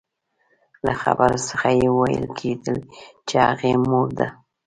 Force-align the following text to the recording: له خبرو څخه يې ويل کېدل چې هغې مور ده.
له 0.85 0.93
خبرو 1.01 1.37
څخه 1.49 1.69
يې 1.79 1.87
ويل 1.97 2.25
کېدل 2.39 2.77
چې 3.27 3.35
هغې 3.47 3.73
مور 3.89 4.07
ده. 4.19 4.27